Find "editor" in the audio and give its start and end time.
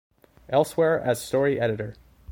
1.61-1.93